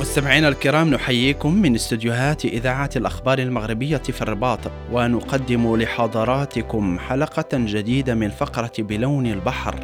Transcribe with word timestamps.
مستمعينا 0.00 0.48
الكرام 0.48 0.90
نحييكم 0.90 1.54
من 1.54 1.74
استديوهات 1.74 2.44
إذاعة 2.44 2.90
الأخبار 2.96 3.38
المغربية 3.38 3.96
في 3.96 4.22
الرباط 4.22 4.58
ونقدم 4.92 5.76
لحضراتكم 5.76 6.98
حلقة 6.98 7.48
جديدة 7.52 8.14
من 8.14 8.30
فقرة 8.30 8.72
بلون 8.78 9.26
البحر. 9.26 9.74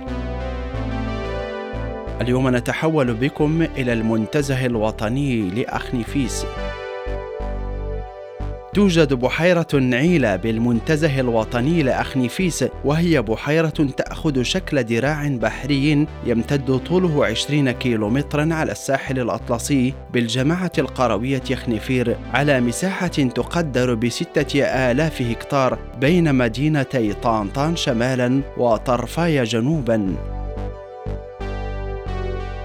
اليوم 2.20 2.56
نتحول 2.56 3.14
بكم 3.14 3.62
إلى 3.62 3.92
المنتزه 3.92 4.66
الوطني 4.66 5.50
لأخنفيس 5.50 6.46
توجد 8.74 9.14
بحيرة 9.14 9.66
نعيلة 9.74 10.36
بالمنتزه 10.36 11.20
الوطني 11.20 11.82
لأخنفيس 11.82 12.64
وهي 12.84 13.22
بحيرة 13.22 13.68
تأخذ 13.68 14.42
شكل 14.42 14.82
دراع 14.82 15.28
بحري 15.28 16.06
يمتد 16.26 16.78
طوله 16.78 17.26
20 17.26 17.70
كيلومترا 17.70 18.48
على 18.54 18.72
الساحل 18.72 19.18
الأطلسي 19.18 19.94
بالجماعة 20.12 20.72
القروية 20.78 21.42
خنفير 21.54 22.16
على 22.34 22.60
مساحة 22.60 23.06
تقدر 23.06 23.94
بستة 23.94 24.62
آلاف 24.64 25.22
هكتار 25.22 25.78
بين 26.00 26.34
مدينتي 26.34 27.12
طانطان 27.12 27.76
شمالا 27.76 28.40
وطرفاي 28.56 29.42
جنوبا. 29.44 30.39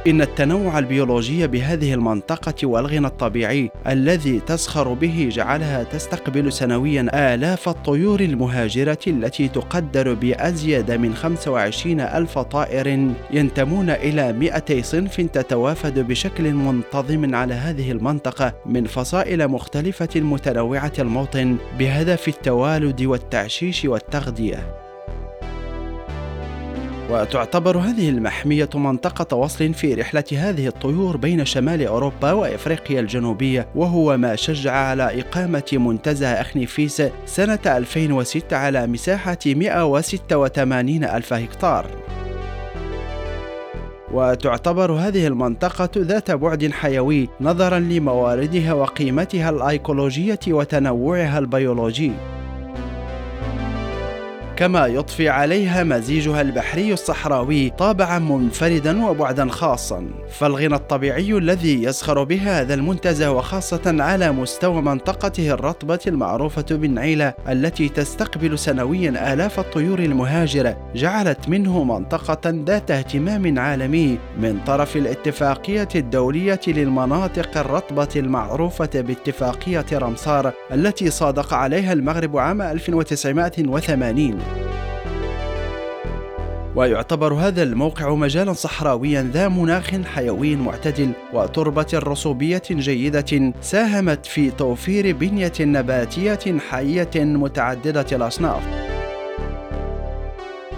إن 0.08 0.22
التنوع 0.22 0.80
البيولوجي 0.80 1.48
بهذه 1.48 1.94
المنطقة 1.94 2.68
والغنى 2.68 3.08
الطبيعي 3.08 3.72
الذي 3.88 4.40
تزخر 4.40 4.94
به 4.94 5.30
جعلها 5.32 5.84
تستقبل 5.84 6.54
سنويا 6.54 7.34
آلاف 7.34 7.70
الطيور 7.70 8.20
المهاجرة 8.20 9.00
التي 9.08 9.48
تقدر 9.48 10.14
بأزيد 10.14 10.92
من 10.92 11.16
25 11.16 12.00
ألف 12.00 12.40
طائر 12.40 13.12
ينتمون 13.32 13.90
إلى 13.90 14.34
200 14.34 14.82
صنف 14.82 15.22
تتوافد 15.22 16.00
بشكل 16.00 16.54
منتظم 16.54 17.36
على 17.36 17.54
هذه 17.54 17.92
المنطقة 17.92 18.54
من 18.66 18.86
فصائل 18.86 19.48
مختلفة 19.48 20.10
متنوعة 20.22 20.94
الموطن 21.00 21.58
بهدف 21.80 22.28
التوالد 22.28 23.02
والتعشيش 23.02 23.86
والتغذية. 23.86 24.85
وتعتبر 27.10 27.78
هذه 27.78 28.10
المحمية 28.10 28.70
منطقة 28.76 29.38
وصل 29.38 29.74
في 29.74 29.94
رحلة 29.94 30.24
هذه 30.32 30.68
الطيور 30.68 31.18
بين 31.18 31.46
شمال 31.46 31.88
أوروبا 31.88 32.32
وإفريقيا 32.32 33.00
الجنوبية 33.00 33.68
وهو 33.76 34.18
ما 34.18 34.36
شجع 34.36 34.72
على 34.72 35.22
إقامة 35.22 35.64
منتزه 35.74 36.28
أخنيفيس 36.28 37.04
سنة 37.26 37.60
2006 37.66 38.58
على 38.58 38.88
مساحة 38.88 39.38
186 39.46 41.04
ألف 41.04 41.34
هكتار. 41.34 41.86
وتعتبر 44.12 44.92
هذه 44.92 45.28
المنطقة 45.28 45.90
ذات 45.98 46.32
بعد 46.32 46.72
حيوي 46.72 47.30
نظرا 47.42 47.80
لمواردها 47.80 48.74
وقيمتها 48.74 49.50
الأيكولوجية 49.50 50.40
وتنوعها 50.48 51.40
البيولوجي. 51.40 52.12
كما 54.58 54.88
يضفي 54.88 55.30
عليها 55.30 55.84
مزيجها 55.84 56.42
البحري 56.42 56.94
الصحراوي 56.94 57.70
طابعا 57.70 58.20
منفردا 58.20 59.06
وبعدا 59.06 59.50
خاصا. 59.50 60.08
فالغنى 60.30 60.76
الطبيعي 60.76 61.38
الذي 61.38 61.84
يزخر 61.84 62.24
بها 62.24 62.62
هذا 62.62 62.74
المنتزه 62.74 63.32
وخاصة 63.32 63.82
على 63.86 64.32
مستوى 64.32 64.82
منطقته 64.82 65.52
الرطبة 65.52 66.00
المعروفة 66.08 66.66
بالنعيلة 66.72 67.34
التي 67.50 67.90
تستقبل 67.90 68.60
سنويا 68.60 69.34
آلاف 69.34 69.60
الطيور 69.60 70.00
المهاجرة 70.00 70.78
جعلت 70.96 71.50
منه 71.50 71.84
منطقة 71.84 72.64
ذات 72.68 72.92
اهتمام 72.92 73.60
عالمي 73.60 74.18
من 74.40 74.60
طرف 74.66 74.98
الاتفاقية 74.98 75.90
الدولية 75.96 76.60
للمناطق 76.68 77.58
الرطبة 77.58 78.10
المعروفة 78.16 78.90
باتفاقية 79.02 79.86
رمسار 79.94 80.54
التي 80.72 81.10
صادق 81.10 81.54
عليها 81.54 81.94
المغرب 81.94 82.38
عام 82.38 82.62
1980 82.62 84.45
ويعتبر 86.76 87.34
هذا 87.34 87.64
الموقع 87.64 88.16
مجالا 88.16 88.54
صحراويا 88.54 89.30
ذا 89.34 89.48
مناخ 89.48 89.92
حيوي 90.06 90.56
معتدل 90.56 91.12
وتربة 91.34 91.88
رسوبية 91.94 92.62
جيدة 92.72 93.54
ساهمت 93.62 94.26
في 94.26 94.52
توفير 94.52 95.16
بنية 95.16 95.54
نباتية 95.60 96.60
حية 96.70 97.10
متعددة 97.16 98.06
الأصناف. 98.12 98.64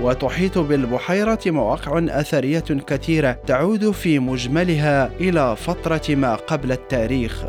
وتحيط 0.02 0.58
بالبحيرة 0.58 1.40
مواقع 1.46 2.02
أثرية 2.10 2.60
كثيرة 2.60 3.32
تعود 3.48 3.92
في 3.92 4.20
مجملها 4.20 5.12
إلى 5.20 5.56
فترة 5.56 6.16
ما 6.16 6.36
قبل 6.36 6.72
التاريخ. 6.72 7.46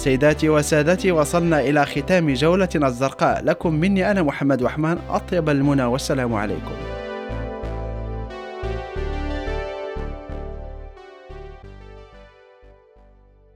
سيداتي 0.00 0.48
وسادتي 0.48 1.12
وصلنا 1.12 1.60
إلى 1.60 1.86
ختام 1.86 2.32
جولتنا 2.34 2.86
الزرقاء. 2.86 3.44
لكم 3.44 3.74
مني 3.74 4.10
أنا 4.10 4.22
محمد 4.22 4.62
وحمان 4.62 4.98
أطيب 5.10 5.48
المنى 5.48 5.84
والسلام 5.84 6.34
عليكم. 6.34 6.89